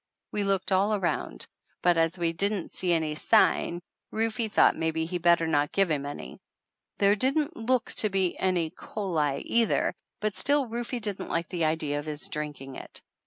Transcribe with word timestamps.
We 0.31 0.41
looked 0.43 0.71
all 0.71 0.95
around, 0.95 1.45
but 1.83 1.95
as 1.95 2.17
we 2.17 2.33
didn't 2.33 2.71
see 2.71 2.91
any 2.91 3.13
sign, 3.13 3.83
Rufe 4.09 4.51
thought 4.51 4.75
maybe 4.75 5.05
he'd 5.05 5.21
better 5.21 5.45
not 5.45 5.71
give 5.71 5.91
him 5.91 6.07
any. 6.07 6.39
There 6.97 7.15
didn't 7.15 7.55
look 7.55 7.91
to 8.01 8.09
be 8.09 8.35
any 8.39 8.71
"coli," 8.71 9.43
either, 9.45 9.93
but 10.19 10.33
still 10.33 10.65
Rufe 10.65 10.89
didn't 10.99 11.29
like 11.29 11.49
the 11.49 11.65
idea 11.65 11.99
of 11.99 12.07
his 12.07 12.27
drinking 12.29 12.77
it. 12.77 13.03